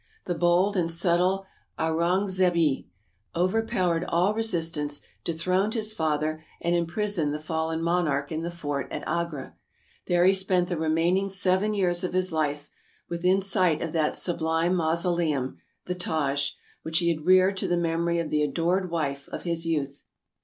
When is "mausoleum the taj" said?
14.73-16.53